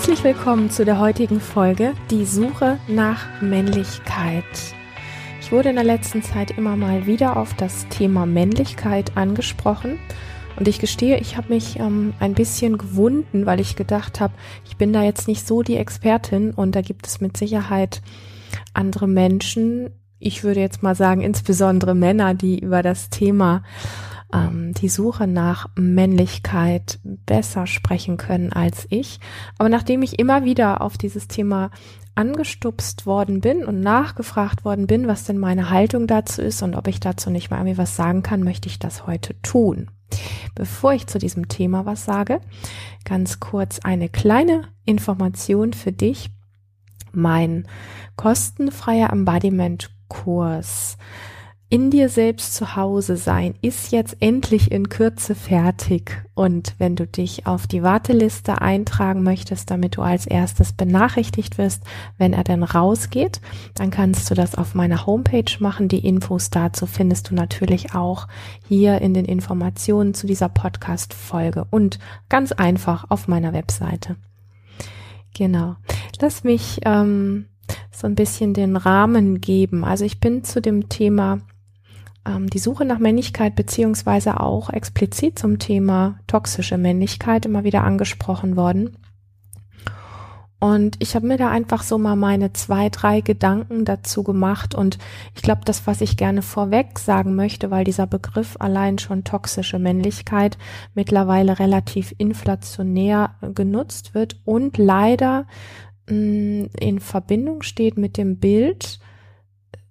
[0.00, 4.46] Herzlich willkommen zu der heutigen Folge Die Suche nach Männlichkeit.
[5.42, 9.98] Ich wurde in der letzten Zeit immer mal wieder auf das Thema Männlichkeit angesprochen
[10.56, 14.32] und ich gestehe, ich habe mich ähm, ein bisschen gewunden, weil ich gedacht habe,
[14.64, 18.00] ich bin da jetzt nicht so die Expertin und da gibt es mit Sicherheit
[18.72, 23.64] andere Menschen, ich würde jetzt mal sagen, insbesondere Männer, die über das Thema
[24.32, 29.20] ähm, die Suche nach Männlichkeit besser sprechen können als ich.
[29.58, 31.70] Aber nachdem ich immer wieder auf dieses Thema
[32.14, 36.86] angestupst worden bin und nachgefragt worden bin, was denn meine Haltung dazu ist und ob
[36.88, 39.90] ich dazu nicht mal irgendwie was sagen kann, möchte ich das heute tun.
[40.54, 42.40] Bevor ich zu diesem Thema was sage,
[43.04, 46.30] ganz kurz eine kleine Information für dich.
[47.12, 47.66] Mein
[48.16, 50.96] kostenfreier Embodiment-Kurs
[51.70, 56.20] in dir selbst zu Hause sein ist jetzt endlich in Kürze fertig.
[56.34, 61.84] Und wenn du dich auf die Warteliste eintragen möchtest, damit du als erstes benachrichtigt wirst,
[62.18, 63.40] wenn er denn rausgeht,
[63.76, 65.86] dann kannst du das auf meiner Homepage machen.
[65.86, 68.26] Die Infos dazu findest du natürlich auch
[68.66, 74.16] hier in den Informationen zu dieser Podcast-Folge und ganz einfach auf meiner Webseite.
[75.34, 75.76] Genau.
[76.20, 77.46] Lass mich ähm,
[77.92, 79.84] so ein bisschen den Rahmen geben.
[79.84, 81.38] Also ich bin zu dem Thema
[82.26, 88.96] die Suche nach Männlichkeit beziehungsweise auch explizit zum Thema toxische Männlichkeit immer wieder angesprochen worden.
[90.60, 94.74] Und ich habe mir da einfach so mal meine zwei, drei Gedanken dazu gemacht.
[94.74, 94.98] Und
[95.34, 99.78] ich glaube, das, was ich gerne vorweg sagen möchte, weil dieser Begriff allein schon toxische
[99.78, 100.58] Männlichkeit
[100.94, 105.46] mittlerweile relativ inflationär genutzt wird und leider
[106.10, 109.00] mh, mm, in Verbindung steht mit dem Bild,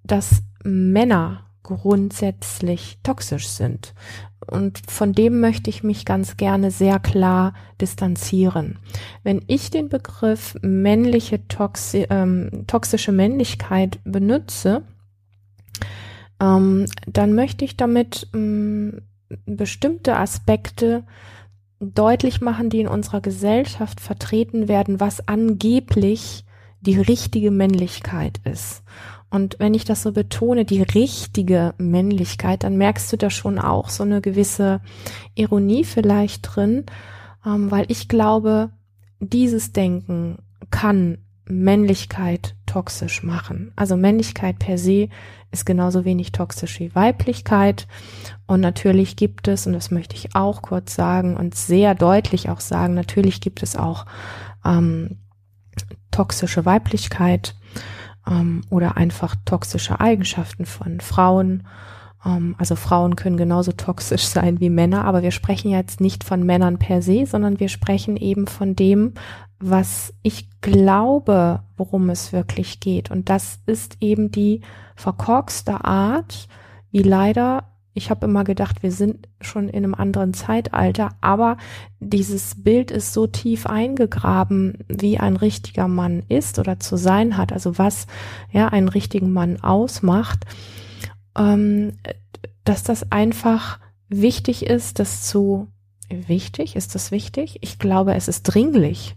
[0.03, 3.93] dass Männer grundsätzlich toxisch sind.
[4.45, 8.80] Und von dem möchte ich mich ganz gerne sehr klar distanzieren.
[9.23, 14.83] Wenn ich den Begriff männliche Toxi ähm, toxische Männlichkeit benutze,
[16.41, 19.02] ähm, dann möchte ich damit ähm,
[19.45, 21.03] bestimmte Aspekte
[21.79, 26.45] deutlich machen, die in unserer Gesellschaft vertreten werden, was angeblich
[26.81, 28.83] die richtige Männlichkeit ist.
[29.29, 33.89] Und wenn ich das so betone, die richtige Männlichkeit, dann merkst du da schon auch
[33.89, 34.81] so eine gewisse
[35.35, 36.85] Ironie vielleicht drin,
[37.45, 38.71] ähm, weil ich glaube,
[39.19, 40.39] dieses Denken
[40.71, 43.71] kann Männlichkeit toxisch machen.
[43.75, 45.09] Also Männlichkeit per se
[45.51, 47.87] ist genauso wenig toxisch wie Weiblichkeit.
[48.45, 52.59] Und natürlich gibt es, und das möchte ich auch kurz sagen und sehr deutlich auch
[52.59, 54.05] sagen, natürlich gibt es auch
[54.63, 55.17] ähm,
[56.11, 57.55] toxische Weiblichkeit
[58.29, 61.63] ähm, oder einfach toxische Eigenschaften von Frauen.
[62.25, 66.43] Ähm, also Frauen können genauso toxisch sein wie Männer, aber wir sprechen jetzt nicht von
[66.43, 69.13] Männern per se, sondern wir sprechen eben von dem,
[69.59, 73.11] was ich glaube, worum es wirklich geht.
[73.11, 74.61] Und das ist eben die
[74.95, 76.47] verkorkste Art,
[76.91, 77.63] wie leider
[77.94, 81.58] ich habe immer gedacht, wir sind schon in einem anderen Zeitalter, aber
[82.00, 87.52] dieses Bild ist so tief eingegraben, wie ein richtiger Mann ist oder zu sein hat,
[87.52, 88.08] also was
[88.52, 90.45] ja einen richtigen Mann ausmacht,
[91.38, 91.94] ähm,
[92.64, 95.67] dass das einfach wichtig ist, das zu
[96.10, 97.60] wichtig, ist das wichtig?
[97.61, 99.16] Ich glaube, es ist dringlich.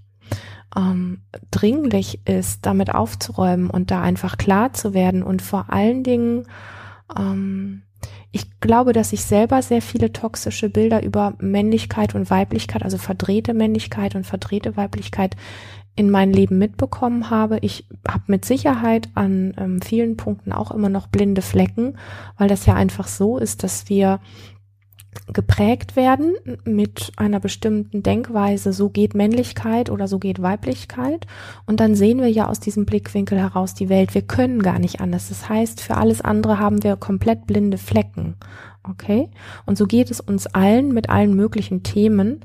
[0.75, 6.47] Ähm, dringlich ist, damit aufzuräumen und da einfach klar zu werden und vor allen Dingen
[7.16, 7.83] ähm,
[8.32, 13.53] ich glaube, dass ich selber sehr viele toxische Bilder über Männlichkeit und Weiblichkeit, also verdrehte
[13.53, 15.37] Männlichkeit und verdrehte Weiblichkeit
[15.94, 17.59] in mein Leben mitbekommen habe.
[17.60, 21.98] Ich habe mit Sicherheit an ähm, vielen Punkten auch immer noch blinde Flecken,
[22.38, 24.21] weil das ja einfach so ist, dass wir
[25.32, 26.34] geprägt werden
[26.64, 31.26] mit einer bestimmten Denkweise, so geht Männlichkeit oder so geht Weiblichkeit.
[31.66, 34.14] Und dann sehen wir ja aus diesem Blickwinkel heraus die Welt.
[34.14, 35.28] Wir können gar nicht anders.
[35.28, 38.36] Das heißt, für alles andere haben wir komplett blinde Flecken.
[38.82, 39.28] Okay?
[39.66, 42.41] Und so geht es uns allen mit allen möglichen Themen.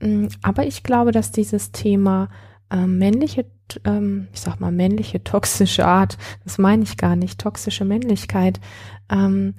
[0.00, 2.28] Mm, aber ich glaube, dass dieses Thema
[2.70, 3.44] äh, männliche,
[3.84, 8.60] ähm, ich sag mal männliche toxische Art, das meine ich gar nicht, toxische Männlichkeit,
[9.10, 9.54] ähm,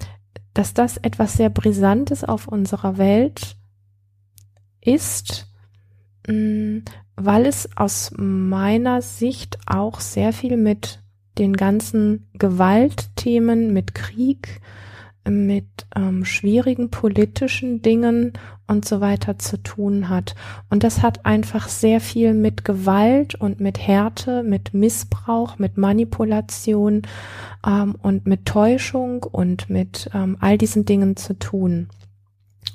[0.54, 3.56] dass das etwas sehr Brisantes auf unserer Welt
[4.80, 5.48] ist,
[6.26, 6.78] mm,
[7.16, 11.02] weil es aus meiner Sicht auch sehr viel mit
[11.38, 14.60] den ganzen Gewaltthemen, mit Krieg,
[15.28, 18.32] mit ähm, schwierigen politischen Dingen
[18.66, 20.34] und so weiter zu tun hat.
[20.70, 27.02] Und das hat einfach sehr viel mit Gewalt und mit Härte, mit Missbrauch, mit Manipulation
[27.66, 31.88] ähm, und mit Täuschung und mit ähm, all diesen Dingen zu tun.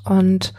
[0.05, 0.53] Und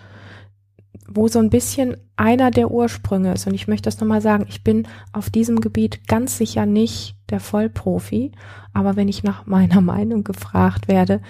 [1.08, 3.46] wo so ein bisschen einer der Ursprünge ist.
[3.46, 7.40] Und ich möchte das nochmal sagen, ich bin auf diesem Gebiet ganz sicher nicht der
[7.40, 8.32] Vollprofi,
[8.72, 11.20] aber wenn ich nach meiner Meinung gefragt werde,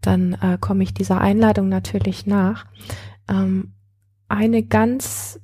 [0.00, 2.66] dann äh, komme ich dieser Einladung natürlich nach.
[3.28, 3.72] Ähm,
[4.28, 5.40] eine ganz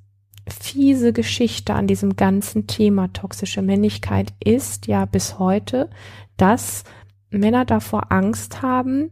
[0.48, 5.90] fiese Geschichte an diesem ganzen Thema toxische Männlichkeit ist ja bis heute,
[6.36, 6.84] dass
[7.30, 9.10] Männer davor Angst haben,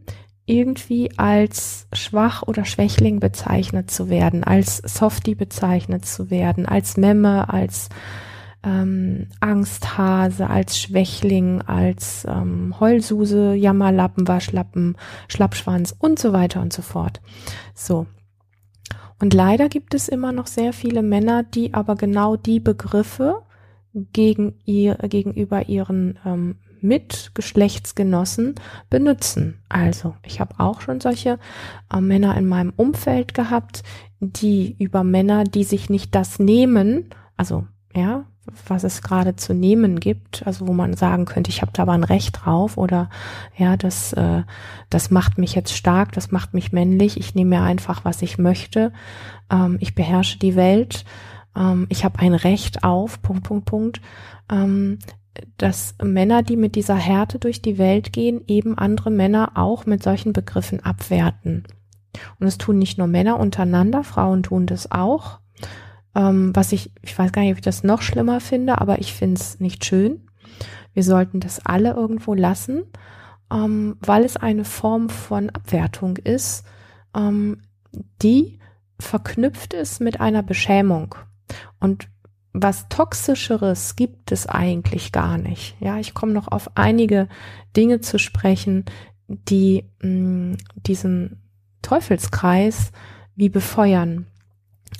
[0.49, 7.49] irgendwie als schwach oder Schwächling bezeichnet zu werden, als Softie bezeichnet zu werden, als Memme,
[7.49, 7.89] als
[8.63, 14.97] ähm, Angsthase, als Schwächling, als ähm, Heulsuse, Jammerlappen, Waschlappen,
[15.27, 17.21] Schlappschwanz und so weiter und so fort.
[17.75, 18.07] So.
[19.21, 23.43] Und leider gibt es immer noch sehr viele Männer, die aber genau die Begriffe
[23.93, 28.55] gegen ihr, gegenüber ihren ähm, mit Geschlechtsgenossen
[28.89, 29.59] benutzen.
[29.69, 31.39] Also, ich habe auch schon solche
[31.93, 33.83] äh, Männer in meinem Umfeld gehabt,
[34.19, 37.65] die über Männer, die sich nicht das nehmen, also
[37.95, 38.25] ja,
[38.67, 41.93] was es gerade zu nehmen gibt, also wo man sagen könnte, ich habe da aber
[41.93, 43.09] ein Recht drauf oder
[43.55, 44.43] ja, das äh,
[44.89, 48.37] das macht mich jetzt stark, das macht mich männlich, ich nehme mir einfach, was ich
[48.37, 48.91] möchte,
[49.51, 51.05] ähm, ich beherrsche die Welt,
[51.55, 54.01] ähm, ich habe ein Recht auf, Punkt, Punkt, Punkt.
[54.51, 54.99] Ähm,
[55.57, 60.03] dass Männer, die mit dieser Härte durch die Welt gehen, eben andere Männer auch mit
[60.03, 61.63] solchen Begriffen abwerten.
[62.39, 65.39] Und es tun nicht nur Männer untereinander, Frauen tun das auch.
[66.15, 69.13] Ähm, was ich, ich weiß gar nicht, ob ich das noch schlimmer finde, aber ich
[69.13, 70.27] finde es nicht schön.
[70.93, 72.83] Wir sollten das alle irgendwo lassen,
[73.51, 76.65] ähm, weil es eine Form von Abwertung ist,
[77.15, 77.61] ähm,
[78.21, 78.59] die
[78.99, 81.15] verknüpft ist mit einer Beschämung.
[81.79, 82.09] Und
[82.53, 85.75] was toxischeres gibt es eigentlich gar nicht.
[85.79, 87.27] Ja, ich komme noch auf einige
[87.75, 88.85] Dinge zu sprechen,
[89.27, 91.41] die mh, mm, diesen
[91.81, 92.91] Teufelskreis
[93.35, 94.25] wie befeuern.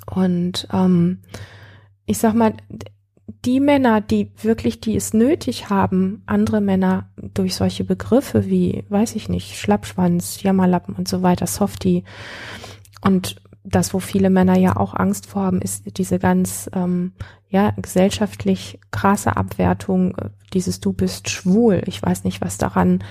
[0.06, 1.20] Und ähm,
[2.06, 2.54] ich sag mal,
[3.46, 9.16] die Männer, die wirklich, die es nötig haben, andere Männer durch solche Begriffe wie, weiß
[9.16, 12.04] ich nicht, Schlappschwanz, Jammerlappen und so weiter, Softie
[13.02, 17.14] und das, wo viele Männer ja auch Angst vor haben, ist diese ganz ähm,
[17.50, 21.82] ja gesellschaftlich krasse Abwertung, äh, dieses Du bist schwul.
[21.86, 23.04] Ich weiß nicht, was daran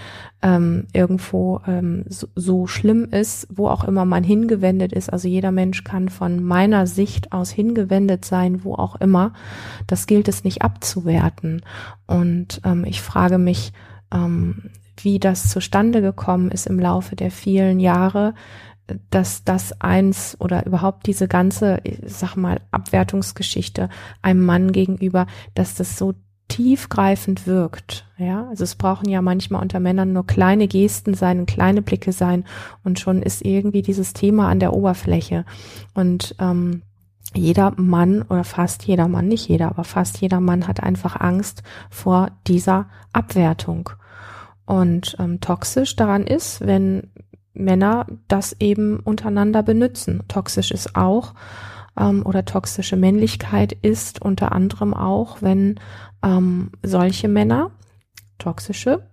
[0.43, 5.13] ähm, irgendwo ähm, so, so schlimm ist, wo auch immer man hingewendet ist.
[5.13, 9.33] Also jeder Mensch kann von meiner Sicht aus hingewendet sein, wo auch immer.
[9.87, 11.63] Das gilt es nicht abzuwerten.
[12.07, 13.73] Und ähm, ich frage mich,
[14.13, 18.35] ähm, wie das zustande gekommen ist im Laufe der vielen Jahre,
[19.11, 23.89] dass das eins oder überhaupt diese ganze, sag mal, Abwertungsgeschichte
[24.23, 26.15] einem Mann gegenüber, dass das so
[26.49, 28.07] tiefgreifend wirkt.
[28.17, 32.45] Ja, also es brauchen ja manchmal unter Männern nur kleine Gesten sein, kleine Blicke sein
[32.83, 35.45] und schon ist irgendwie dieses Thema an der Oberfläche.
[35.95, 36.83] Und ähm,
[37.35, 41.63] jeder Mann oder fast jeder Mann, nicht jeder, aber fast jeder Mann hat einfach Angst
[41.91, 43.91] vor dieser Abwertung.
[44.65, 47.11] Und ähm, toxisch daran ist, wenn
[47.59, 50.23] Männer das eben untereinander benutzen.
[50.29, 51.35] Toxisch ist auch
[51.99, 55.81] ähm, oder toxische Männlichkeit ist unter anderem auch, wenn
[56.23, 57.73] ähm, solche Männer,
[58.39, 59.09] toxische,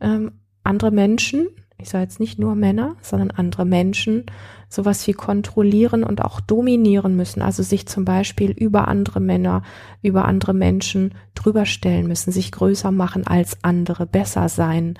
[0.00, 4.24] ähm, andere Menschen, ich sage jetzt nicht nur Männer, sondern andere Menschen,
[4.68, 9.62] sowas wie kontrollieren und auch dominieren müssen, also sich zum Beispiel über andere Männer,
[10.02, 14.98] über andere Menschen drüber stellen müssen, sich größer machen als andere, besser sein,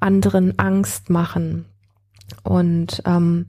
[0.00, 1.64] anderen Angst machen,
[2.42, 3.46] und ähm,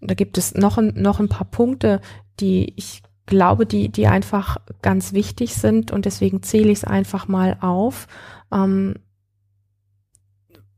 [0.00, 2.00] da gibt es noch, ein, noch ein paar Punkte,
[2.40, 7.28] die ich glaube, die, die einfach ganz wichtig sind und deswegen zähle ich es einfach
[7.28, 8.06] mal auf.
[8.52, 8.94] Ähm,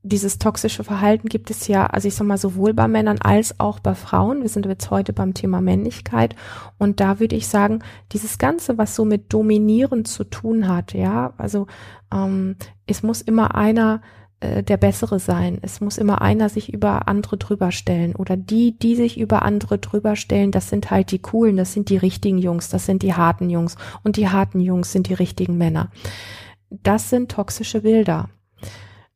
[0.02, 3.78] dieses toxische Verhalten gibt es ja, also ich sag mal, sowohl bei Männern als auch
[3.80, 4.42] bei Frauen.
[4.42, 6.34] Wir sind jetzt heute beim Thema Männlichkeit.
[6.78, 7.80] Und da würde ich sagen,
[8.12, 11.66] dieses Ganze, was so mit Dominieren zu tun hat, ja, also
[12.12, 14.00] ähm, es muss immer einer
[14.40, 15.58] äh, der Bessere sein.
[15.62, 18.14] Es muss immer einer sich über andere drüber stellen.
[18.14, 21.88] Oder die, die sich über andere drüber stellen, das sind halt die coolen, das sind
[21.88, 23.76] die richtigen Jungs, das sind die harten Jungs.
[24.04, 25.90] Und die harten Jungs sind die richtigen Männer.
[26.70, 28.28] Das sind toxische Bilder.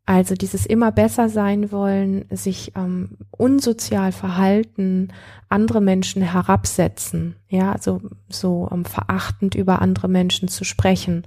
[0.04, 5.12] Also dieses immer besser sein wollen, sich ähm, unsozial verhalten,
[5.48, 11.24] andere Menschen herabsetzen, ja, also so ähm, verachtend über andere Menschen zu sprechen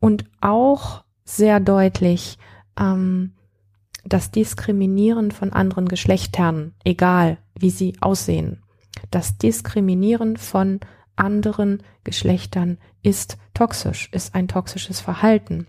[0.00, 2.38] und auch sehr deutlich
[2.78, 3.34] ähm,
[4.04, 8.62] das Diskriminieren von anderen Geschlechtern, egal wie sie aussehen,
[9.10, 10.80] das Diskriminieren von
[11.16, 15.66] anderen Geschlechtern ist toxisch, ist ein toxisches Verhalten.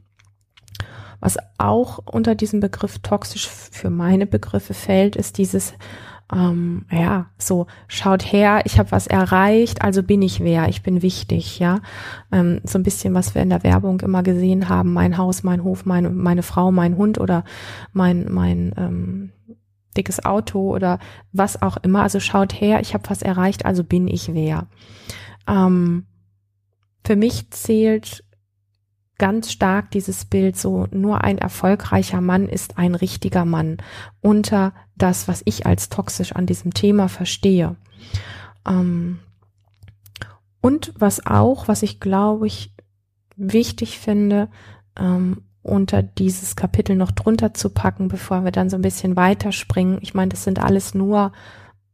[1.19, 5.73] Was auch unter diesem Begriff toxisch für meine Begriffe fällt, ist dieses
[6.31, 11.01] ähm, ja, so schaut her, ich habe was erreicht, also bin ich wer, ich bin
[11.01, 11.79] wichtig, ja.
[12.31, 15.63] Ähm, so ein bisschen, was wir in der Werbung immer gesehen haben, mein Haus, mein
[15.63, 17.43] Hof, meine, meine Frau, mein Hund oder
[17.93, 19.31] mein, mein ähm,
[19.97, 20.99] dickes Auto oder
[21.31, 22.03] was auch immer.
[22.03, 24.67] Also schaut her, ich habe was erreicht, also bin ich wer.
[25.47, 26.05] Ähm,
[27.03, 28.23] für mich zählt
[29.19, 33.77] ganz stark dieses Bild so, nur ein erfolgreicher Mann ist ein richtiger Mann
[34.21, 37.75] unter das, was ich als toxisch an diesem Thema verstehe.
[38.67, 39.19] Ähm,
[40.61, 42.73] und was auch, was ich glaube ich
[43.35, 44.49] wichtig finde,
[44.97, 49.99] ähm, unter dieses Kapitel noch drunter zu packen, bevor wir dann so ein bisschen weiterspringen.
[50.01, 51.31] Ich meine, das sind alles nur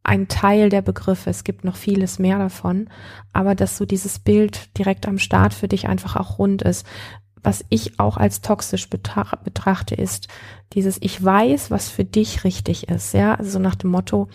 [0.06, 1.30] ein Teil der Begriffe.
[1.30, 2.90] Es gibt noch vieles mehr davon.
[3.34, 6.86] Aber dass so dieses Bild direkt am Start für dich einfach auch rund ist.
[7.42, 10.28] Was ich auch als toxisch betrachte, ist
[10.74, 13.14] dieses, ich weiß, was für dich richtig ist.
[13.14, 14.30] Ja, also so nach dem Motto,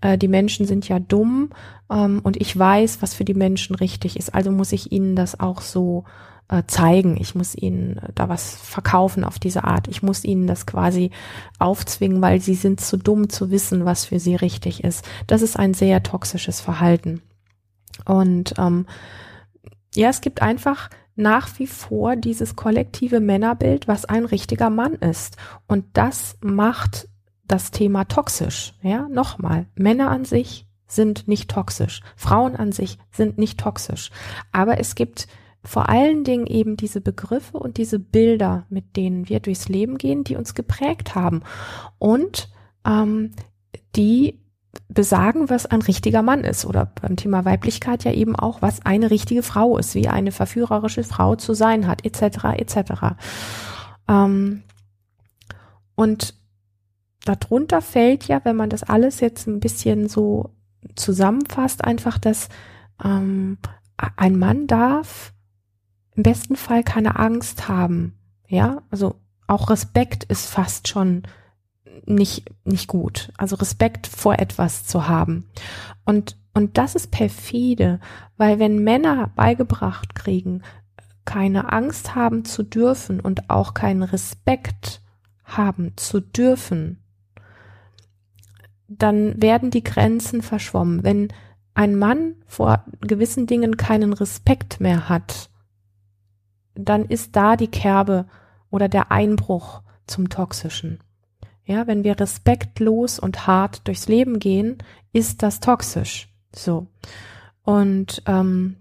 [0.00, 1.50] äh, die Menschen sind ja dumm
[1.90, 4.34] ähm, und ich weiß, was für die Menschen richtig ist.
[4.34, 6.04] Also muss ich ihnen das auch so
[6.48, 7.16] äh, zeigen.
[7.20, 9.88] Ich muss ihnen äh, da was verkaufen auf diese Art.
[9.88, 11.10] Ich muss ihnen das quasi
[11.58, 15.04] aufzwingen, weil sie sind zu dumm zu wissen, was für sie richtig ist.
[15.26, 17.22] Das ist ein sehr toxisches Verhalten.
[18.04, 18.86] Und ähm,
[19.94, 25.36] ja, es gibt einfach nach wie vor dieses kollektive Männerbild, was ein richtiger Mann ist.
[25.66, 27.08] Und das macht
[27.44, 28.74] das Thema toxisch.
[28.82, 32.02] Ja, nochmal, Männer an sich sind nicht toxisch.
[32.14, 34.10] Frauen an sich sind nicht toxisch.
[34.52, 35.26] Aber es gibt
[35.66, 40.24] vor allen Dingen eben diese Begriffe und diese Bilder, mit denen wir durchs Leben gehen,
[40.24, 41.42] die uns geprägt haben
[41.98, 42.48] und
[42.86, 43.32] ähm,
[43.96, 44.40] die
[44.88, 49.10] besagen, was ein richtiger Mann ist oder beim Thema Weiblichkeit ja eben auch, was eine
[49.10, 52.44] richtige Frau ist, wie eine verführerische Frau zu sein hat, etc.
[52.56, 52.92] etc.
[54.08, 54.62] Ähm,
[55.94, 56.34] und
[57.24, 60.50] darunter fällt ja, wenn man das alles jetzt ein bisschen so
[60.94, 62.48] zusammenfasst, einfach, dass
[63.02, 63.58] ähm,
[64.16, 65.32] ein Mann darf
[66.16, 68.18] im besten Fall keine Angst haben.
[68.48, 71.22] Ja, also auch Respekt ist fast schon
[72.04, 73.32] nicht, nicht gut.
[73.36, 75.48] Also Respekt vor etwas zu haben.
[76.04, 78.00] Und, und das ist perfide,
[78.36, 80.62] weil wenn Männer beigebracht kriegen,
[81.24, 85.02] keine Angst haben zu dürfen und auch keinen Respekt
[85.44, 87.02] haben zu dürfen,
[88.88, 91.02] dann werden die Grenzen verschwommen.
[91.02, 91.28] Wenn
[91.74, 95.50] ein Mann vor gewissen Dingen keinen Respekt mehr hat,
[96.76, 98.26] dann ist da die Kerbe
[98.70, 101.00] oder der Einbruch zum Toxischen.
[101.64, 104.78] Ja, wenn wir respektlos und hart durchs Leben gehen,
[105.12, 106.28] ist das toxisch.
[106.54, 106.86] So.
[107.62, 108.76] Und ähm,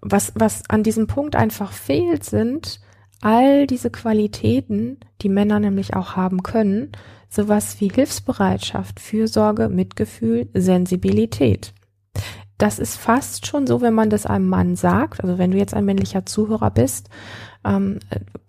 [0.00, 2.80] was, was an diesem Punkt einfach fehlt, sind
[3.20, 6.90] all diese Qualitäten, die Männer nämlich auch haben können,
[7.28, 11.72] sowas wie Hilfsbereitschaft, Fürsorge, Mitgefühl, Sensibilität
[12.64, 15.74] das ist fast schon so, wenn man das einem Mann sagt, also wenn du jetzt
[15.74, 17.10] ein männlicher Zuhörer bist,
[17.62, 17.98] ähm,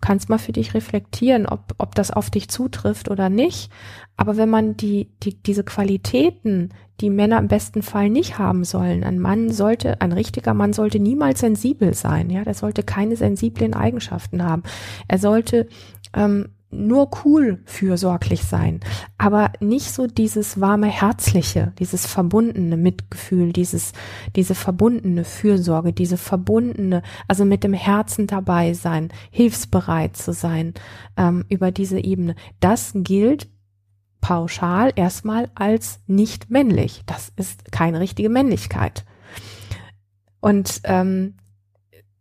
[0.00, 3.70] kannst mal für dich reflektieren, ob, ob das auf dich zutrifft oder nicht.
[4.16, 6.70] Aber wenn man die, die, diese Qualitäten,
[7.02, 10.98] die Männer im besten Fall nicht haben sollen, ein Mann sollte, ein richtiger Mann sollte
[10.98, 14.62] niemals sensibel sein, ja, der sollte keine sensiblen Eigenschaften haben.
[15.08, 15.68] Er sollte
[16.14, 18.80] ähm, nur cool fürsorglich sein,
[19.18, 23.92] aber nicht so dieses warme Herzliche, dieses verbundene Mitgefühl, dieses,
[24.34, 30.74] diese verbundene Fürsorge, diese verbundene, also mit dem Herzen dabei sein, hilfsbereit zu sein,
[31.16, 32.34] ähm, über diese Ebene.
[32.60, 33.48] Das gilt
[34.20, 37.02] pauschal erstmal als nicht männlich.
[37.06, 39.04] Das ist keine richtige Männlichkeit.
[40.40, 41.34] Und ähm,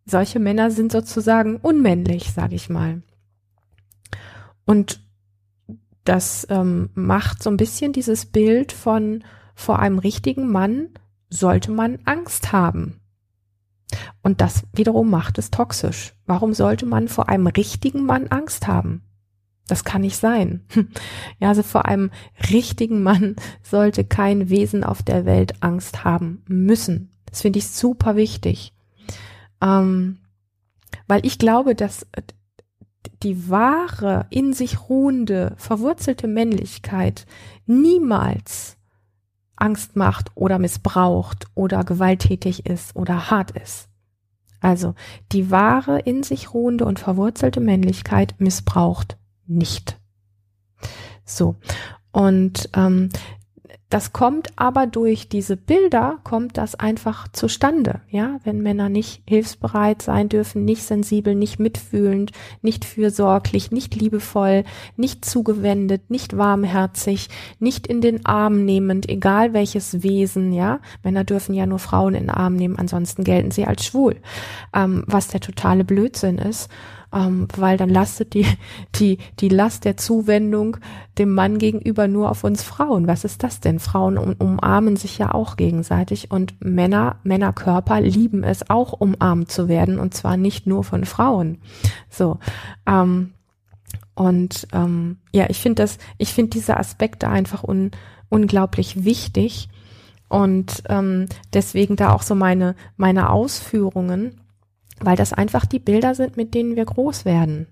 [0.05, 3.01] solche Männer sind sozusagen unmännlich, sage ich mal.
[4.65, 5.01] Und
[6.03, 9.23] das ähm, macht so ein bisschen dieses Bild von
[9.55, 10.89] vor einem richtigen Mann
[11.29, 12.99] sollte man Angst haben.
[14.21, 16.13] Und das wiederum macht es toxisch.
[16.25, 19.03] Warum sollte man vor einem richtigen Mann Angst haben?
[19.67, 20.65] Das kann nicht sein.
[21.39, 22.11] Ja, also vor einem
[22.51, 27.11] richtigen Mann sollte kein Wesen auf der Welt Angst haben müssen.
[27.25, 28.73] Das finde ich super wichtig.
[29.61, 30.19] Ähm,
[31.07, 32.07] weil ich glaube, dass
[33.25, 37.25] die wahre, in sich ruhende, verwurzelte Männlichkeit
[37.65, 38.77] niemals
[39.55, 43.89] Angst macht oder missbraucht oder gewalttätig ist oder hart ist.
[44.59, 44.93] Also
[45.31, 49.17] die wahre, in sich ruhende und verwurzelte Männlichkeit missbraucht
[49.47, 49.99] nicht.
[51.25, 51.55] So.
[52.11, 53.09] Und ähm,
[53.89, 60.01] das kommt aber durch diese Bilder, kommt das einfach zustande, ja, wenn Männer nicht hilfsbereit
[60.01, 62.31] sein dürfen, nicht sensibel, nicht mitfühlend,
[62.61, 64.63] nicht fürsorglich, nicht liebevoll,
[64.97, 67.29] nicht zugewendet, nicht warmherzig,
[67.59, 72.23] nicht in den Arm nehmend, egal welches Wesen, ja, Männer dürfen ja nur Frauen in
[72.23, 74.17] den Arm nehmen, ansonsten gelten sie als schwul,
[74.73, 76.69] ähm, was der totale Blödsinn ist
[77.15, 78.45] ähm, weil dann lastet die,
[78.95, 80.77] die, die Last der Zuwendung
[81.17, 83.07] dem Mann gegenüber nur auf uns Frauen.
[83.07, 83.79] Was ist das denn?
[83.79, 89.69] Frauen um, umarmen sich ja auch gegenseitig und Männer, Männerkörper lieben es auch umarmt zu
[89.69, 91.59] werden und zwar nicht nur von Frauen.
[92.09, 92.37] So,
[92.85, 93.31] ähm,
[94.13, 97.91] und ähm, ja, ich finde das, ich finde diese Aspekte einfach un,
[98.29, 99.69] unglaublich wichtig
[100.27, 104.41] und ähm, deswegen da auch so meine meine Ausführungen
[104.99, 107.67] weil das einfach die Bilder sind, mit denen wir groß werden.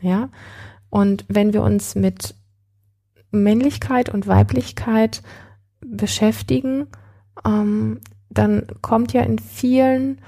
[0.00, 0.28] Ja.
[0.90, 2.34] Und wenn wir uns mit
[3.30, 5.22] Männlichkeit und Weiblichkeit
[5.80, 6.86] beschäftigen,
[7.44, 10.20] ähm, dann kommt ja in vielen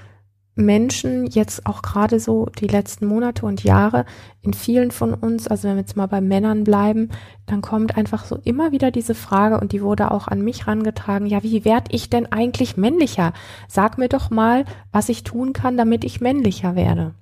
[0.57, 4.05] Menschen jetzt auch gerade so die letzten Monate und Jahre
[4.41, 7.09] in vielen von uns, also wenn wir jetzt mal bei Männern bleiben,
[7.45, 11.27] dann kommt einfach so immer wieder diese Frage und die wurde auch an mich rangetragen,
[11.27, 13.33] ja, wie werd ich denn eigentlich männlicher?
[13.67, 17.13] Sag mir doch mal, was ich tun kann, damit ich männlicher werde.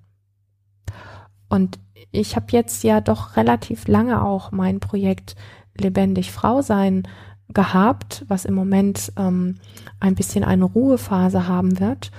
[1.50, 1.80] Und
[2.12, 5.36] ich habe jetzt ja doch relativ lange auch mein Projekt
[5.77, 7.04] Lebendig Frau sein
[7.50, 9.56] gehabt, was im Moment ähm,
[10.00, 12.12] ein bisschen eine Ruhephase haben wird.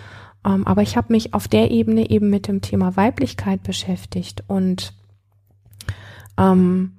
[0.46, 4.94] Ähm, aber ich habe mich auf der Ebene eben mit dem Thema Weiblichkeit beschäftigt und
[6.38, 6.98] ähm,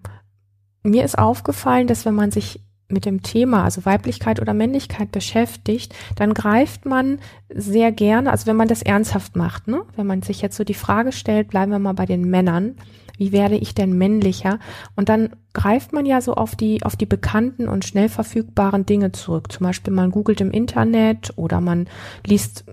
[0.83, 5.93] mir ist aufgefallen, dass wenn man sich mit dem Thema, also Weiblichkeit oder Männlichkeit beschäftigt,
[6.15, 7.19] dann greift man
[7.53, 9.81] sehr gerne, also wenn man das ernsthaft macht, ne?
[9.95, 12.75] wenn man sich jetzt so die Frage stellt, bleiben wir mal bei den Männern,
[13.17, 14.59] wie werde ich denn männlicher?
[14.95, 19.11] Und dann greift man ja so auf die, auf die bekannten und schnell verfügbaren Dinge
[19.11, 19.51] zurück.
[19.51, 21.87] Zum Beispiel man googelt im Internet oder man
[22.25, 22.65] liest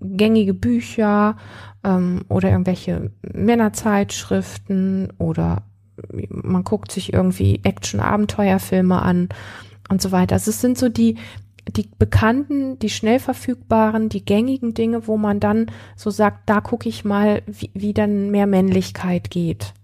[0.00, 1.36] gängige Bücher
[1.84, 5.62] ähm, oder irgendwelche Männerzeitschriften oder
[6.28, 9.28] man guckt sich irgendwie Action-Abenteuerfilme an
[9.88, 10.34] und so weiter.
[10.34, 11.16] Also es sind so die,
[11.68, 16.88] die bekannten, die schnell verfügbaren, die gängigen Dinge, wo man dann so sagt, da gucke
[16.88, 19.74] ich mal, wie, wie dann mehr Männlichkeit geht.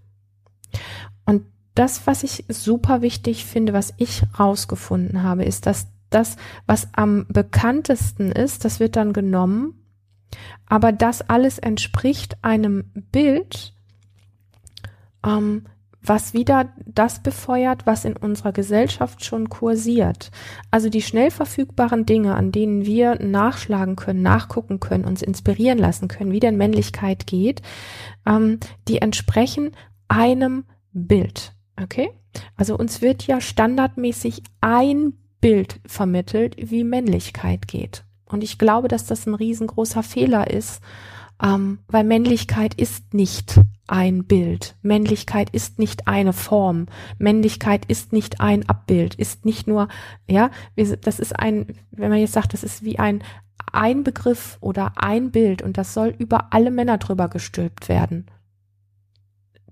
[1.25, 1.43] Und
[1.75, 7.25] das, was ich super wichtig finde, was ich rausgefunden habe, ist, dass das, was am
[7.29, 9.75] bekanntesten ist, das wird dann genommen,
[10.65, 13.73] aber das alles entspricht einem Bild,
[15.25, 15.65] ähm,
[16.01, 20.31] was wieder das befeuert, was in unserer Gesellschaft schon kursiert.
[20.71, 26.07] Also die schnell verfügbaren Dinge, an denen wir nachschlagen können, nachgucken können, uns inspirieren lassen
[26.07, 27.61] können, wie denn Männlichkeit geht,
[28.25, 29.71] ähm, die entsprechen
[30.07, 31.53] einem Bild.
[31.81, 32.11] Okay?
[32.55, 38.03] Also uns wird ja standardmäßig ein Bild vermittelt, wie Männlichkeit geht.
[38.25, 40.81] Und ich glaube, dass das ein riesengroßer Fehler ist,
[41.41, 44.75] ähm, weil Männlichkeit ist nicht ein Bild.
[44.81, 46.87] Männlichkeit ist nicht eine Form.
[47.17, 49.87] Männlichkeit ist nicht ein Abbild, ist nicht nur,
[50.27, 53.23] ja, das ist ein, wenn man jetzt sagt, das ist wie ein,
[53.71, 58.27] ein Begriff oder ein Bild und das soll über alle Männer drüber gestülpt werden.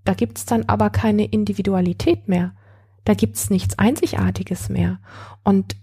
[0.04, 2.54] Da gibt's dann aber keine Individualität mehr.
[3.04, 5.00] Da gibt's nichts Einzigartiges mehr.
[5.44, 5.76] Und,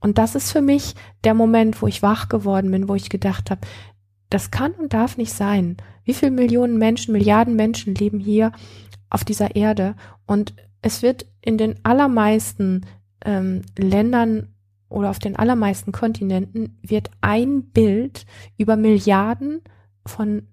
[0.00, 0.94] und das ist für mich
[1.24, 3.66] der Moment, wo ich wach geworden bin, wo ich gedacht habe,
[4.34, 5.76] das kann und darf nicht sein.
[6.02, 8.50] Wie viele Millionen Menschen, Milliarden Menschen leben hier
[9.08, 9.94] auf dieser Erde
[10.26, 12.84] und es wird in den allermeisten
[13.24, 14.48] ähm, Ländern
[14.88, 18.26] oder auf den allermeisten Kontinenten wird ein Bild
[18.58, 19.62] über Milliarden
[20.04, 20.48] von,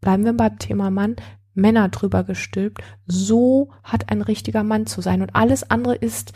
[0.00, 1.16] bleiben wir beim Thema Mann,
[1.54, 2.82] Männer drüber gestülpt.
[3.06, 6.32] So hat ein richtiger Mann zu sein und alles andere ist,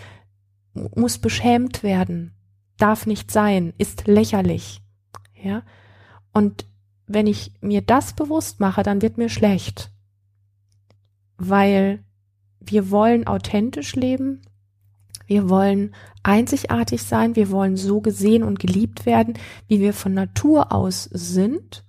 [0.75, 2.35] muss beschämt werden,
[2.77, 4.83] darf nicht sein, ist lächerlich.
[5.41, 5.63] Ja.
[6.33, 6.67] Und
[7.09, 9.91] wenn ich mir das bewusst mache, dann wird mir schlecht.
[11.39, 12.05] Weil
[12.61, 14.43] wir wollen authentisch leben,
[15.27, 19.35] wir wollen einzigartig sein, wir wollen so gesehen und geliebt werden,
[19.67, 21.85] wie wir von Natur aus sind.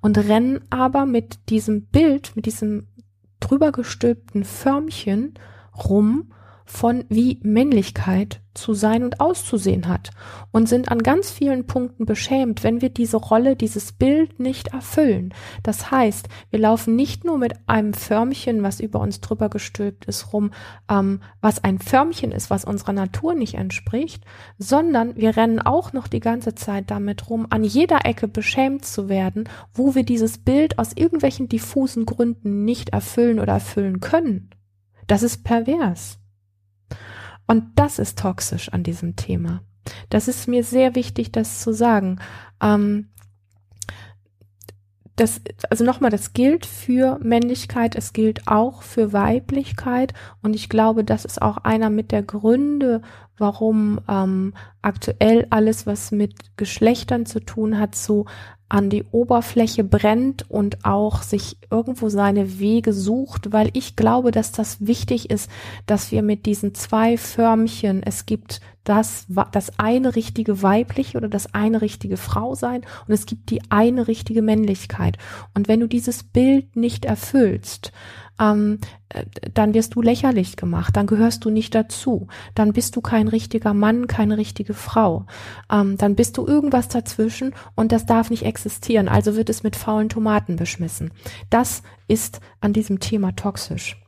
[0.00, 2.88] Und rennen aber mit diesem Bild, mit diesem
[3.40, 5.34] drüber gestülpten Förmchen
[5.74, 6.32] rum
[6.70, 10.10] von wie Männlichkeit zu sein und auszusehen hat
[10.52, 15.34] und sind an ganz vielen Punkten beschämt, wenn wir diese Rolle, dieses Bild nicht erfüllen.
[15.64, 20.32] Das heißt, wir laufen nicht nur mit einem Förmchen, was über uns drüber gestülpt ist,
[20.32, 20.52] rum,
[20.88, 24.24] ähm, was ein Förmchen ist, was unserer Natur nicht entspricht,
[24.56, 29.08] sondern wir rennen auch noch die ganze Zeit damit rum, an jeder Ecke beschämt zu
[29.08, 34.50] werden, wo wir dieses Bild aus irgendwelchen diffusen Gründen nicht erfüllen oder erfüllen können.
[35.08, 36.19] Das ist pervers.
[37.50, 39.60] Und das ist toxisch an diesem Thema.
[40.08, 42.20] Das ist mir sehr wichtig, das zu sagen.
[42.62, 43.08] Ähm,
[45.20, 50.14] das, also nochmal, das gilt für Männlichkeit, es gilt auch für Weiblichkeit.
[50.42, 53.02] Und ich glaube, das ist auch einer mit der Gründe,
[53.36, 58.24] warum ähm, aktuell alles, was mit Geschlechtern zu tun hat, so
[58.70, 64.52] an die Oberfläche brennt und auch sich irgendwo seine Wege sucht, weil ich glaube, dass
[64.52, 65.50] das wichtig ist,
[65.86, 71.54] dass wir mit diesen zwei Förmchen, es gibt das, das eine richtige weibliche oder das
[71.54, 75.16] eine richtige Frau sein und es gibt die eine richtige Männlichkeit.
[75.54, 77.92] Und wenn du dieses Bild nicht erfüllst,
[78.40, 78.78] ähm,
[79.10, 79.24] äh,
[79.54, 82.26] dann wirst du lächerlich gemacht, dann gehörst du nicht dazu,
[82.56, 85.26] dann bist du kein richtiger Mann, keine richtige Frau,
[85.70, 89.76] ähm, dann bist du irgendwas dazwischen und das darf nicht existieren, also wird es mit
[89.76, 91.12] faulen Tomaten beschmissen.
[91.48, 93.99] Das ist an diesem Thema toxisch.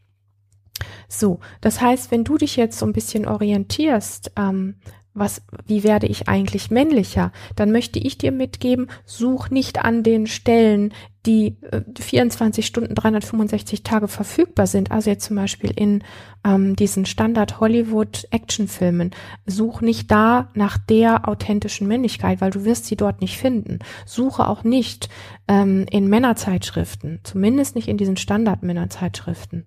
[1.08, 4.76] So, das heißt, wenn du dich jetzt so ein bisschen orientierst, ähm,
[5.14, 7.32] was, wie werde ich eigentlich männlicher?
[7.54, 10.94] Dann möchte ich dir mitgeben, such nicht an den Stellen,
[11.26, 14.90] die äh, 24 Stunden, 365 Tage verfügbar sind.
[14.90, 16.02] Also jetzt zum Beispiel in
[16.44, 19.10] ähm, diesen Standard Hollywood Actionfilmen.
[19.46, 23.80] Such nicht da nach der authentischen Männlichkeit, weil du wirst sie dort nicht finden.
[24.06, 25.10] Suche auch nicht
[25.46, 29.66] ähm, in Männerzeitschriften, zumindest nicht in diesen Standard Männerzeitschriften.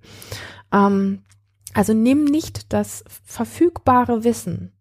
[0.73, 1.21] Ähm,
[1.73, 4.71] also nimm nicht das verfügbare Wissen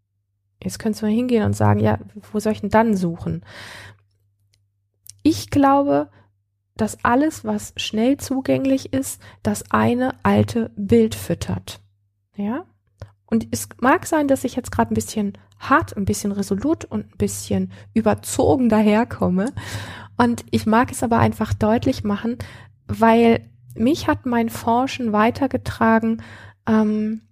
[0.63, 1.99] Jetzt könntest du mal hingehen und sagen, ja,
[2.33, 3.45] wo soll ich denn dann suchen?
[5.23, 6.11] Ich glaube,
[6.77, 11.81] dass alles, was schnell zugänglich ist, das eine alte Bild füttert.
[12.37, 12.67] Ja?
[13.27, 17.13] Und es mag sein, dass ich jetzt gerade ein bisschen hart, ein bisschen resolut und
[17.13, 19.53] ein bisschen überzogen daherkomme.
[20.17, 22.39] Und ich mag es aber einfach deutlich machen,
[22.87, 26.23] weil mich hat mein Forschen weitergetragen,
[26.67, 27.23] ähm,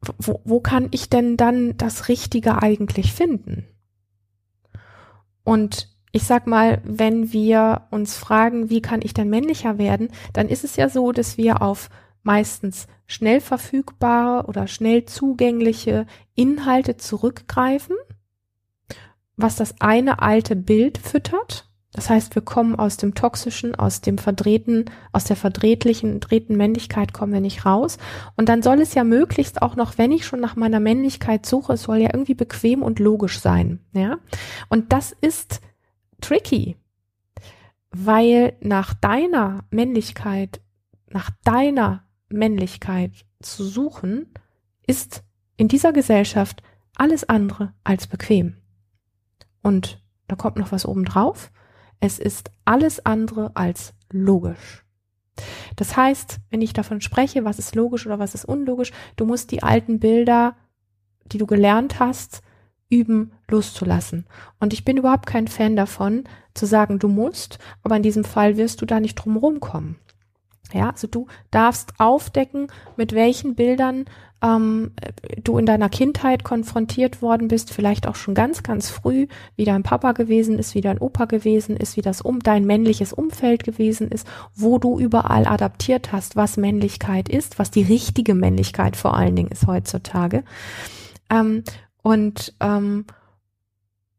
[0.00, 3.66] wo, wo kann ich denn dann das Richtige eigentlich finden?
[5.44, 10.48] Und ich sag mal, wenn wir uns fragen, wie kann ich denn männlicher werden, dann
[10.48, 11.90] ist es ja so, dass wir auf
[12.22, 17.96] meistens schnell verfügbare oder schnell zugängliche Inhalte zurückgreifen,
[19.36, 21.67] was das eine alte Bild füttert
[21.98, 27.12] das heißt, wir kommen aus dem toxischen, aus dem verdrehten, aus der verdrehtlichen, drehten Männlichkeit
[27.12, 27.98] kommen wir nicht raus.
[28.36, 31.72] Und dann soll es ja möglichst auch noch, wenn ich schon nach meiner Männlichkeit suche,
[31.72, 34.18] es soll ja irgendwie bequem und logisch sein, ja.
[34.68, 35.60] Und das ist
[36.20, 36.76] tricky,
[37.90, 40.60] weil nach deiner Männlichkeit,
[41.10, 43.10] nach deiner Männlichkeit
[43.42, 44.32] zu suchen,
[44.86, 45.24] ist
[45.56, 46.62] in dieser Gesellschaft
[46.94, 48.54] alles andere als bequem.
[49.64, 51.50] Und da kommt noch was oben drauf.
[52.00, 54.84] Es ist alles andere als logisch.
[55.76, 59.50] Das heißt, wenn ich davon spreche, was ist logisch oder was ist unlogisch, du musst
[59.50, 60.56] die alten Bilder,
[61.26, 62.42] die du gelernt hast,
[62.90, 64.26] üben, loszulassen.
[64.60, 68.56] Und ich bin überhaupt kein Fan davon, zu sagen, du musst, aber in diesem Fall
[68.56, 69.96] wirst du da nicht drum kommen.
[70.72, 74.04] Ja, also du darfst aufdecken, mit welchen Bildern
[74.42, 74.92] ähm,
[75.42, 79.26] du in deiner Kindheit konfrontiert worden bist, vielleicht auch schon ganz, ganz früh,
[79.56, 83.12] wie dein Papa gewesen ist, wie dein Opa gewesen ist, wie das um dein männliches
[83.12, 88.96] Umfeld gewesen ist, wo du überall adaptiert hast, was Männlichkeit ist, was die richtige Männlichkeit
[88.96, 90.44] vor allen Dingen ist heutzutage.
[91.30, 91.64] Ähm,
[92.02, 93.06] und ähm,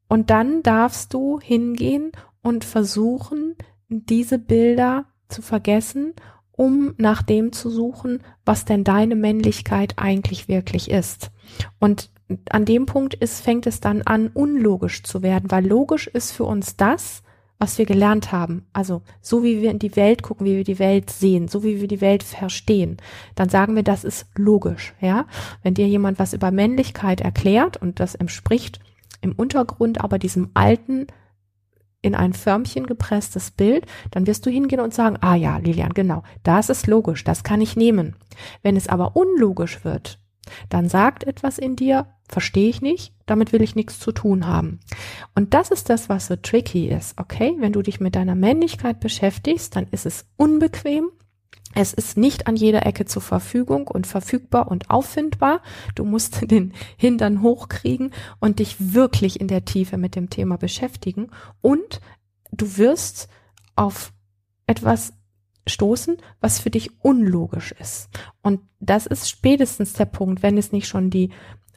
[0.09, 3.55] und dann darfst du hingehen und versuchen,
[3.88, 6.13] diese Bilder zu vergessen
[6.59, 11.31] um nach dem zu suchen, was denn deine Männlichkeit eigentlich wirklich ist.
[11.79, 12.09] Und
[12.49, 16.43] an dem Punkt ist, fängt es dann an, unlogisch zu werden, weil logisch ist für
[16.43, 17.23] uns das,
[17.59, 18.65] was wir gelernt haben.
[18.73, 21.79] Also so wie wir in die Welt gucken, wie wir die Welt sehen, so wie
[21.79, 22.97] wir die Welt verstehen,
[23.35, 24.93] dann sagen wir, das ist logisch.
[24.99, 25.27] Ja,
[25.63, 28.81] wenn dir jemand was über Männlichkeit erklärt und das entspricht
[29.21, 31.07] im Untergrund aber diesem alten
[32.01, 36.23] in ein Förmchen gepresstes Bild, dann wirst du hingehen und sagen, ah ja, Lilian, genau,
[36.43, 38.15] das ist logisch, das kann ich nehmen.
[38.62, 40.19] Wenn es aber unlogisch wird,
[40.69, 44.79] dann sagt etwas in dir, verstehe ich nicht, damit will ich nichts zu tun haben.
[45.35, 47.55] Und das ist das, was so tricky ist, okay?
[47.59, 51.09] Wenn du dich mit deiner Männlichkeit beschäftigst, dann ist es unbequem,
[51.75, 55.62] es ist nicht an jeder Ecke zur Verfügung und verfügbar und auffindbar.
[55.95, 61.29] Du musst den Hintern hochkriegen und dich wirklich in der Tiefe mit dem Thema beschäftigen.
[61.62, 62.01] Und
[62.51, 63.29] du wirst
[63.75, 64.13] auf
[64.67, 65.13] etwas
[65.67, 68.10] stoßen, was für dich unlogisch ist.
[68.41, 71.29] Und das ist spätestens der Punkt, wenn es nicht schon die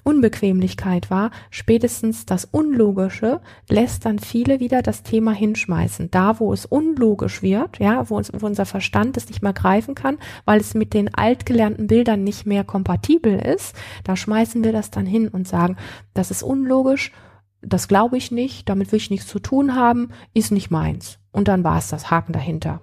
[0.04, 6.10] Unbequemlichkeit war, spätestens das Unlogische lässt dann viele wieder das Thema hinschmeißen.
[6.10, 9.94] Da, wo es unlogisch wird, ja, wo, uns, wo unser Verstand es nicht mehr greifen
[9.94, 14.90] kann, weil es mit den altgelernten Bildern nicht mehr kompatibel ist, da schmeißen wir das
[14.90, 15.76] dann hin und sagen,
[16.14, 17.12] das ist unlogisch,
[17.60, 21.18] das glaube ich nicht, damit will ich nichts zu tun haben, ist nicht meins.
[21.30, 22.82] Und dann war es das Haken dahinter.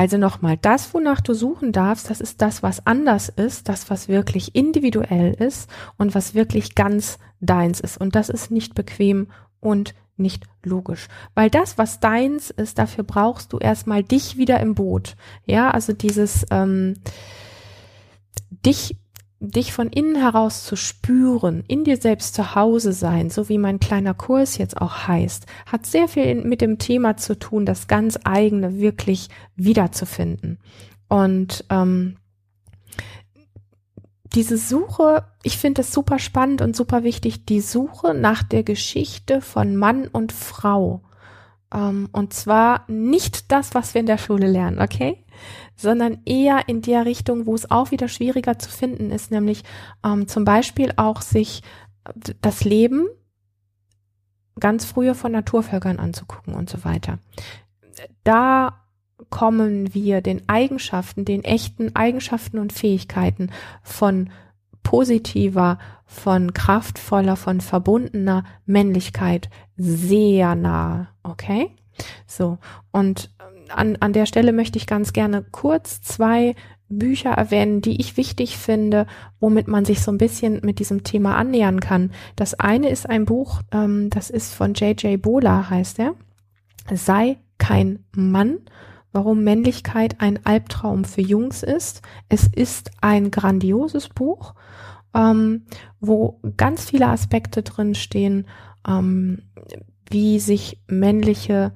[0.00, 4.08] Also nochmal, das, wonach du suchen darfst, das ist das, was anders ist, das, was
[4.08, 7.98] wirklich individuell ist und was wirklich ganz deins ist.
[7.98, 9.26] Und das ist nicht bequem
[9.60, 11.08] und nicht logisch.
[11.34, 15.16] Weil das, was deins ist, dafür brauchst du erstmal dich wieder im Boot.
[15.44, 16.94] Ja, also dieses ähm,
[18.64, 18.96] dich
[19.40, 23.80] dich von innen heraus zu spüren, in dir selbst zu Hause sein, so wie mein
[23.80, 28.18] kleiner Kurs jetzt auch heißt, hat sehr viel mit dem Thema zu tun, das ganz
[28.24, 30.58] eigene wirklich wiederzufinden.
[31.08, 32.16] Und ähm,
[34.34, 39.40] diese Suche, ich finde es super spannend und super wichtig, die Suche nach der Geschichte
[39.40, 41.02] von Mann und Frau.
[41.74, 45.24] Ähm, und zwar nicht das, was wir in der Schule lernen, okay?
[45.76, 49.62] Sondern eher in der Richtung, wo es auch wieder schwieriger zu finden ist, nämlich
[50.04, 51.62] ähm, zum Beispiel auch sich
[52.40, 53.06] das Leben
[54.58, 57.18] ganz früher von Naturvölkern anzugucken und so weiter.
[58.24, 58.80] Da
[59.28, 63.50] kommen wir den Eigenschaften, den echten Eigenschaften und Fähigkeiten
[63.82, 64.30] von
[64.82, 71.08] positiver, von kraftvoller, von verbundener Männlichkeit sehr nah.
[71.22, 71.70] Okay?
[72.26, 72.58] So.
[72.90, 73.30] Und
[73.74, 76.54] an, an der Stelle möchte ich ganz gerne kurz zwei
[76.90, 79.06] Bücher erwähnen, die ich wichtig finde,
[79.38, 82.10] womit man sich so ein bisschen mit diesem Thema annähern kann.
[82.36, 85.22] Das eine ist ein Buch, ähm, das ist von J.J.
[85.22, 86.14] Bola, heißt er.
[86.92, 88.58] Sei kein Mann,
[89.12, 92.02] warum Männlichkeit ein Albtraum für Jungs ist.
[92.28, 94.54] Es ist ein grandioses Buch,
[95.14, 95.66] ähm,
[96.00, 98.46] wo ganz viele Aspekte drin stehen,
[98.86, 99.42] ähm,
[100.10, 101.72] wie sich männliche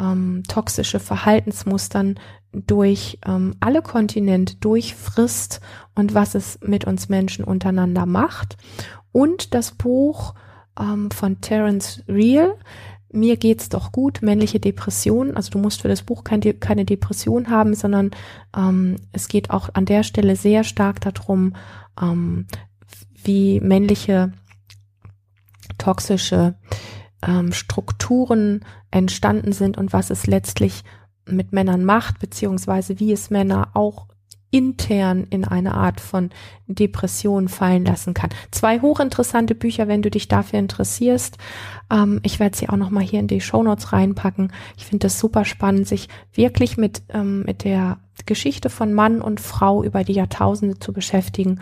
[0.00, 2.18] ähm, toxische Verhaltensmustern
[2.52, 5.60] durch ähm, alle Kontinente durchfrisst
[5.94, 8.56] und was es mit uns Menschen untereinander macht.
[9.10, 10.34] Und das Buch
[10.78, 12.54] ähm, von Terence Real,
[13.10, 15.36] mir geht's doch gut, männliche Depression.
[15.36, 18.10] Also du musst für das Buch kein, keine Depression haben, sondern
[18.56, 21.54] ähm, es geht auch an der Stelle sehr stark darum,
[22.00, 22.46] ähm,
[23.22, 24.32] wie männliche
[25.78, 26.54] toxische
[27.26, 30.84] ähm, Strukturen entstanden sind und was es letztlich
[31.26, 34.06] mit Männern macht, beziehungsweise wie es Männer auch
[34.52, 36.30] intern in eine Art von
[36.66, 38.30] Depression fallen lassen kann.
[38.50, 41.38] Zwei hochinteressante Bücher, wenn du dich dafür interessierst.
[41.90, 44.52] Ähm, ich werde sie auch noch mal hier in die Show Notes reinpacken.
[44.76, 49.40] Ich finde es super spannend, sich wirklich mit ähm, mit der Geschichte von Mann und
[49.40, 51.60] Frau über die Jahrtausende zu beschäftigen,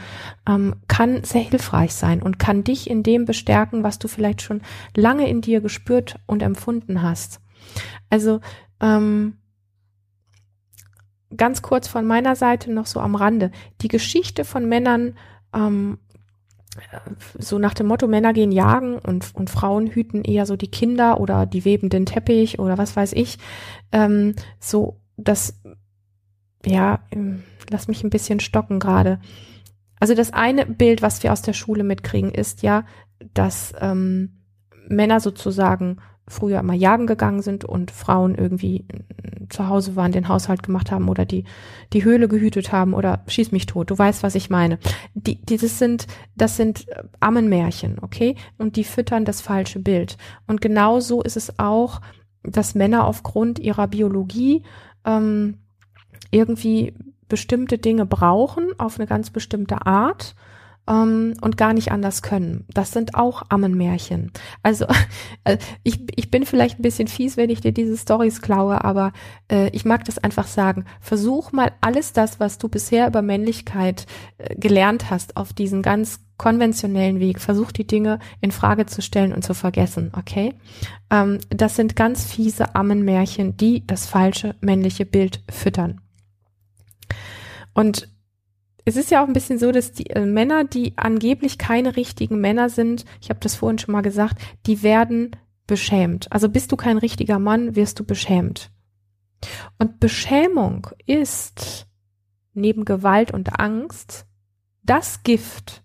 [0.49, 4.62] ähm, kann sehr hilfreich sein und kann dich in dem bestärken, was du vielleicht schon
[4.96, 7.40] lange in dir gespürt und empfunden hast.
[8.09, 8.40] Also
[8.81, 9.38] ähm,
[11.37, 13.51] ganz kurz von meiner Seite noch so am Rande.
[13.81, 15.16] Die Geschichte von Männern,
[15.55, 15.99] ähm,
[17.38, 21.20] so nach dem Motto, Männer gehen jagen und, und Frauen hüten eher so die Kinder
[21.20, 23.38] oder die weben den Teppich oder was weiß ich.
[23.92, 25.61] Ähm, so, das,
[26.64, 29.20] ja, ähm, lass mich ein bisschen stocken gerade.
[29.99, 32.85] Also das eine Bild, was wir aus der Schule mitkriegen, ist ja,
[33.35, 34.40] dass ähm,
[34.88, 38.87] Männer sozusagen früher immer jagen gegangen sind und Frauen irgendwie
[39.49, 41.44] zu Hause waren, den Haushalt gemacht haben oder die,
[41.92, 43.90] die Höhle gehütet haben oder schieß mich tot.
[43.90, 44.79] Du weißt, was ich meine.
[45.14, 46.87] Die, dieses sind, das sind
[47.18, 48.37] Ammenmärchen, okay?
[48.59, 50.16] Und die füttern das falsche Bild.
[50.46, 52.01] Und genau so ist es auch,
[52.42, 54.62] dass Männer aufgrund ihrer Biologie
[55.05, 55.59] ähm,
[56.31, 56.95] irgendwie
[57.29, 60.35] bestimmte Dinge brauchen auf eine ganz bestimmte Art
[60.90, 62.64] ähm, und gar nicht anders können.
[62.75, 64.33] Das sind auch Ammenmärchen.
[64.62, 64.87] Also
[65.45, 69.12] äh, ich, ich bin vielleicht ein bisschen fies, wenn ich dir diese Stories klaue, aber
[69.51, 70.85] äh, ich mag das einfach sagen.
[71.01, 74.07] Versuch mal alles das, was du bisher über Männlichkeit
[74.38, 77.38] äh, gelernt hast, auf diesen ganz konventionellen Weg.
[77.38, 80.55] Versuch die Dinge in Frage zu stellen und zu vergessen, okay?
[81.11, 86.01] Ähm, das sind ganz fiese Ammenmärchen, die das falsche männliche Bild füttern.
[87.81, 88.09] Und
[88.85, 92.38] es ist ja auch ein bisschen so, dass die äh, Männer, die angeblich keine richtigen
[92.38, 95.35] Männer sind, ich habe das vorhin schon mal gesagt, die werden
[95.66, 96.31] beschämt.
[96.31, 98.71] Also bist du kein richtiger Mann, wirst du beschämt.
[99.79, 101.87] Und Beschämung ist
[102.53, 104.27] neben Gewalt und Angst
[104.83, 105.83] das Gift,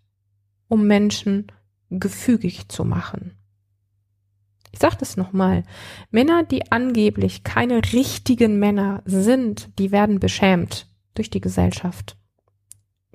[0.67, 1.47] um Menschen
[1.89, 3.37] gefügig zu machen.
[4.73, 5.63] Ich sage das nochmal.
[6.11, 12.17] Männer, die angeblich keine richtigen Männer sind, die werden beschämt durch die Gesellschaft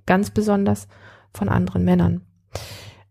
[0.07, 0.89] ganz besonders
[1.33, 2.23] von anderen Männern.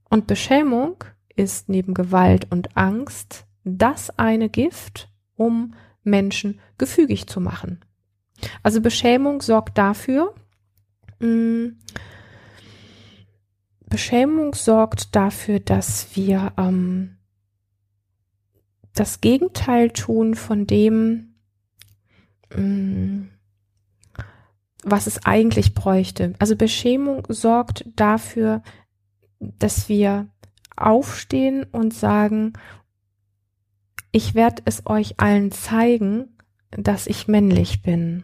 [0.10, 1.04] Und Beschämung
[1.36, 7.86] ist neben Gewalt und Angst das eine Gift, um Menschen gefügig zu machen.
[8.64, 10.34] Also Beschämung sorgt dafür,
[11.20, 11.78] mh, mm,
[13.88, 17.18] Beschämung sorgt dafür, dass wir ähm,
[18.94, 21.36] das Gegenteil tun von dem,
[22.54, 23.30] mh, mm,
[24.92, 26.34] was es eigentlich bräuchte.
[26.40, 28.62] Also Beschämung sorgt dafür,
[29.40, 30.28] dass wir
[30.76, 32.54] aufstehen und sagen,
[34.12, 36.38] ich werde es euch allen zeigen,
[36.72, 38.24] dass ich männlich bin.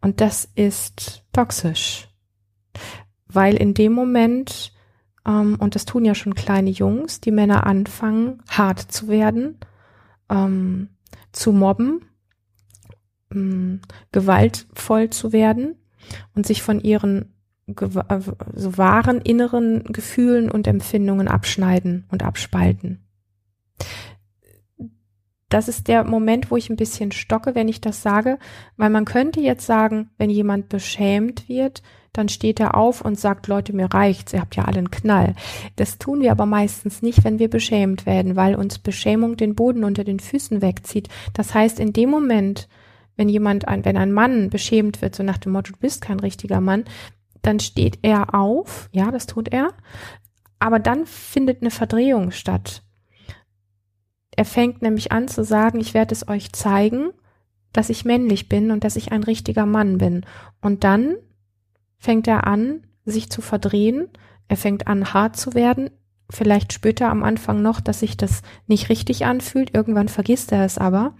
[0.00, 2.08] Und das ist toxisch,
[3.26, 4.72] weil in dem Moment,
[5.26, 9.58] ähm, und das tun ja schon kleine Jungs, die Männer anfangen, hart zu werden,
[10.30, 10.88] ähm,
[11.32, 12.06] zu mobben,
[13.30, 15.76] ähm, gewaltvoll zu werden
[16.34, 17.34] und sich von ihren
[17.66, 18.20] äh,
[18.54, 23.04] so wahren inneren Gefühlen und Empfindungen abschneiden und abspalten.
[25.48, 28.38] Das ist der Moment, wo ich ein bisschen stocke, wenn ich das sage,
[28.76, 31.82] weil man könnte jetzt sagen, wenn jemand beschämt wird,
[32.12, 35.34] dann steht er auf und sagt, Leute, mir reicht's, ihr habt ja alle einen Knall.
[35.76, 39.84] Das tun wir aber meistens nicht, wenn wir beschämt werden, weil uns Beschämung den Boden
[39.84, 41.08] unter den Füßen wegzieht.
[41.34, 42.68] Das heißt, in dem Moment,
[43.20, 46.20] wenn jemand, ein, wenn ein Mann beschämt wird, so nach dem Motto, du bist kein
[46.20, 46.84] richtiger Mann,
[47.42, 49.74] dann steht er auf, ja, das tut er,
[50.58, 52.82] aber dann findet eine Verdrehung statt.
[54.30, 57.10] Er fängt nämlich an zu sagen, ich werde es euch zeigen,
[57.74, 60.24] dass ich männlich bin und dass ich ein richtiger Mann bin.
[60.62, 61.16] Und dann
[61.98, 64.08] fängt er an, sich zu verdrehen,
[64.48, 65.90] er fängt an, hart zu werden.
[66.30, 69.74] Vielleicht spürt er am Anfang noch, dass sich das nicht richtig anfühlt.
[69.74, 71.14] Irgendwann vergisst er es aber.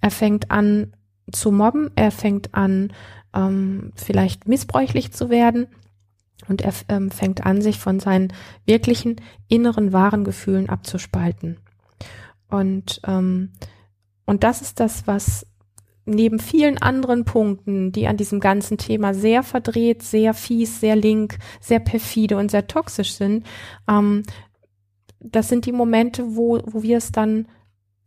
[0.00, 0.92] Er fängt an
[1.32, 2.92] zu mobben, er fängt an,
[3.34, 5.66] ähm, vielleicht missbräuchlich zu werden
[6.48, 8.32] und er ähm, fängt an, sich von seinen
[8.66, 9.16] wirklichen
[9.48, 11.58] inneren wahren Gefühlen abzuspalten.
[12.48, 13.52] Und, ähm,
[14.26, 15.46] und das ist das, was
[16.06, 21.38] neben vielen anderen Punkten, die an diesem ganzen Thema sehr verdreht, sehr fies, sehr link,
[21.60, 23.46] sehr perfide und sehr toxisch sind,
[23.88, 24.22] ähm,
[25.20, 27.48] das sind die Momente, wo, wo wir es dann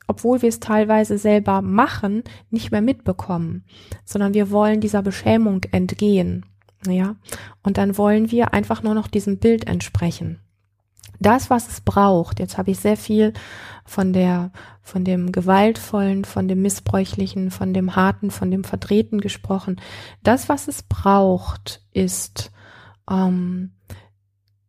[0.08, 3.66] obwohl wir es teilweise selber machen, nicht mehr mitbekommen,
[4.06, 6.46] sondern wir wollen dieser Beschämung entgehen.
[6.88, 7.16] Ja,
[7.64, 10.40] und dann wollen wir einfach nur noch diesem Bild entsprechen.
[11.20, 13.34] Das, was es braucht, jetzt habe ich sehr viel
[13.86, 14.52] von der,
[14.84, 19.82] von dem Gewaltvollen, von dem Missbräuchlichen, von dem Harten, von dem Verdrehten gesprochen.
[20.22, 22.52] Das, was es braucht, ist
[23.10, 23.72] ähm,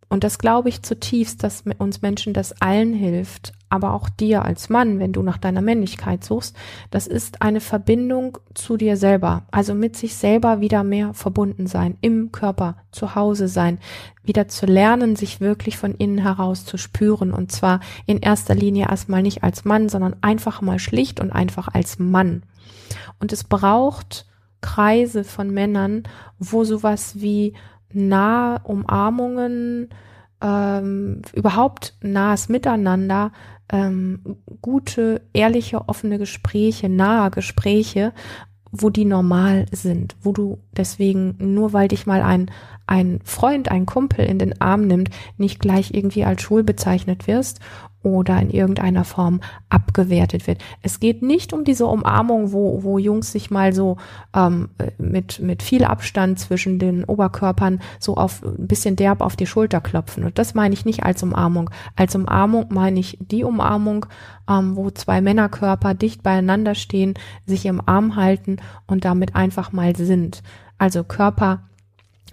[0.09, 4.69] und das glaube ich zutiefst, dass uns Menschen das allen hilft, aber auch dir als
[4.69, 6.57] Mann, wenn du nach deiner Männlichkeit suchst,
[6.91, 11.97] das ist eine Verbindung zu dir selber, also mit sich selber wieder mehr verbunden sein,
[12.01, 13.79] im Körper, zu Hause sein,
[14.25, 18.89] wieder zu lernen, sich wirklich von innen heraus zu spüren und zwar in erster Linie
[18.89, 22.43] erstmal nicht als Mann, sondern einfach mal schlicht und einfach als Mann.
[23.21, 24.27] Und es braucht
[24.61, 26.03] Kreise von Männern,
[26.39, 27.55] wo sowas wie
[27.93, 29.89] nahe Umarmungen,
[30.43, 33.33] ähm, überhaupt nahes Miteinander,
[33.71, 34.21] ähm,
[34.63, 38.13] gute, ehrliche, offene Gespräche, nahe Gespräche,
[38.71, 42.51] wo die normal sind, wo du deswegen nur weil dich mal ein
[42.87, 47.61] ein Freund, ein Kumpel in den Arm nimmt, nicht gleich irgendwie als schwul bezeichnet wirst
[48.03, 50.63] oder in irgendeiner Form abgewertet wird.
[50.83, 53.97] Es geht nicht um diese Umarmung, wo, wo Jungs sich mal so
[54.35, 59.47] ähm, mit, mit viel Abstand zwischen den Oberkörpern so auf ein bisschen derb auf die
[59.47, 60.25] Schulter klopfen.
[60.25, 61.71] Und das meine ich nicht als Umarmung.
[61.97, 64.07] Als Umarmung meine ich die Umarmung,
[64.49, 67.15] ähm, wo zwei Männerkörper dicht beieinander stehen,
[67.47, 70.43] sich im Arm halten und damit einfach mal sind.
[70.79, 71.65] Also Körper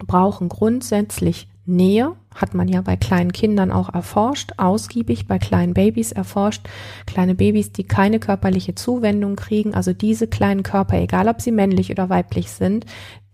[0.05, 6.11] brauchen grundsätzlich Nähe, hat man ja bei kleinen Kindern auch erforscht, ausgiebig bei kleinen Babys
[6.11, 6.67] erforscht.
[7.07, 11.91] Kleine Babys, die keine körperliche Zuwendung kriegen, also diese kleinen Körper, egal ob sie männlich
[11.91, 12.85] oder weiblich sind,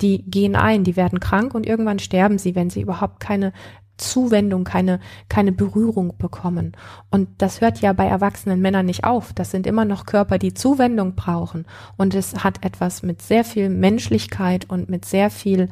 [0.01, 3.53] die gehen ein, die werden krank und irgendwann sterben sie, wenn sie überhaupt keine
[3.97, 6.73] Zuwendung, keine, keine Berührung bekommen.
[7.11, 9.31] Und das hört ja bei erwachsenen Männern nicht auf.
[9.33, 11.65] Das sind immer noch Körper, die Zuwendung brauchen.
[11.97, 15.69] Und es hat etwas mit sehr viel Menschlichkeit und mit sehr viel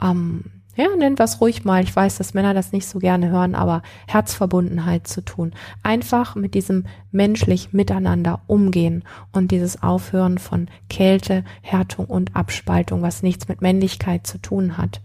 [0.00, 0.44] ähm,
[0.76, 1.82] ja, nennt was ruhig mal.
[1.82, 5.52] Ich weiß, dass Männer das nicht so gerne hören, aber Herzverbundenheit zu tun.
[5.82, 13.22] Einfach mit diesem menschlich miteinander umgehen und dieses Aufhören von Kälte, Härtung und Abspaltung, was
[13.22, 15.00] nichts mit Männlichkeit zu tun hat.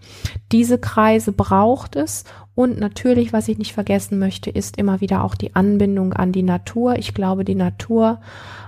[0.51, 2.23] Diese Kreise braucht es,
[2.59, 6.43] Und natürlich, was ich nicht vergessen möchte, ist immer wieder auch die Anbindung an die
[6.43, 6.97] Natur.
[6.97, 8.19] Ich glaube, die Natur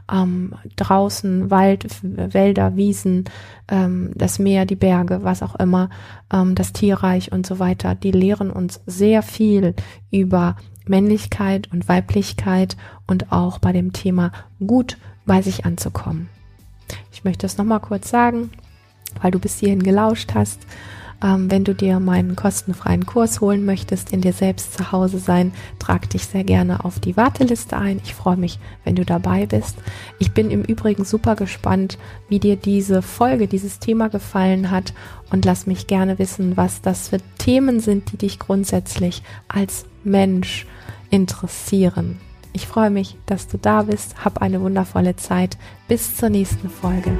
[0.10, 3.26] ähm, draußen, Wald, Wälder, Wiesen,
[3.68, 5.90] ähm, das Meer, die Berge, was auch immer,
[6.32, 9.76] ähm, das Tierreich und so weiter, die lehren uns sehr viel
[10.10, 10.56] über
[10.88, 12.78] Männlichkeit und Weiblichkeit
[13.08, 14.32] und auch bei dem Thema
[14.66, 16.30] gut bei sich anzukommen.
[17.12, 18.52] Ich möchte es nochmal kurz sagen,
[19.22, 20.62] weil du bis hierhin gelauscht hast.
[21.24, 25.54] Ähm, wenn du dir meinen kostenfreien Kurs holen möchtest, in dir selbst zu Hause sein,
[25.80, 28.02] trag dich sehr gerne auf die Warteliste ein.
[28.04, 29.78] Ich freue mich, wenn du dabei bist.
[30.20, 31.98] Ich bin im Übrigen super gespannt,
[32.28, 34.94] wie dir diese Folge, dieses Thema gefallen hat
[35.30, 40.66] und lass mich gerne wissen, was das für Themen sind, die dich grundsätzlich als Mensch
[41.12, 42.20] interessieren.
[42.54, 44.26] Ich freue mich, dass du da bist.
[44.26, 45.58] Hab eine wundervolle Zeit.
[45.88, 47.18] Bis zur nächsten Folge.